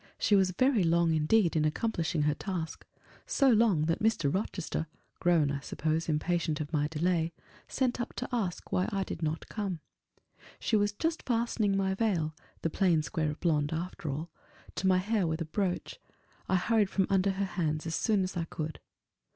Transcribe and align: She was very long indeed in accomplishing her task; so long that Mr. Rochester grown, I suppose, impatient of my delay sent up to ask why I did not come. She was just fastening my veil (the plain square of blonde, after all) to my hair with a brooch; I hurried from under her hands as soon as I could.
She 0.17 0.35
was 0.35 0.49
very 0.49 0.83
long 0.83 1.13
indeed 1.13 1.55
in 1.55 1.63
accomplishing 1.63 2.23
her 2.23 2.33
task; 2.33 2.87
so 3.27 3.49
long 3.51 3.83
that 3.85 4.01
Mr. 4.01 4.33
Rochester 4.33 4.87
grown, 5.19 5.51
I 5.51 5.59
suppose, 5.59 6.09
impatient 6.09 6.59
of 6.59 6.73
my 6.73 6.87
delay 6.87 7.33
sent 7.67 8.01
up 8.01 8.15
to 8.15 8.27
ask 8.31 8.71
why 8.71 8.89
I 8.91 9.03
did 9.03 9.21
not 9.21 9.47
come. 9.47 9.79
She 10.59 10.75
was 10.75 10.91
just 10.91 11.21
fastening 11.21 11.77
my 11.77 11.93
veil 11.93 12.33
(the 12.63 12.69
plain 12.71 13.03
square 13.03 13.29
of 13.29 13.39
blonde, 13.41 13.73
after 13.73 14.09
all) 14.09 14.31
to 14.73 14.87
my 14.87 14.97
hair 14.97 15.27
with 15.27 15.39
a 15.39 15.45
brooch; 15.45 15.99
I 16.49 16.55
hurried 16.55 16.89
from 16.89 17.05
under 17.11 17.29
her 17.33 17.45
hands 17.45 17.85
as 17.85 17.93
soon 17.93 18.23
as 18.23 18.35
I 18.35 18.45
could. 18.45 18.79